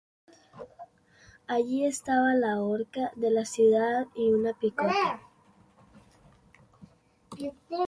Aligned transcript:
Allí 1.45 1.85
estaba 1.85 2.33
la 2.33 2.59
horca 2.59 3.11
de 3.17 3.29
la 3.29 3.45
ciudad 3.45 4.07
y 4.15 4.31
una 4.33 4.51
picota. 4.57 5.21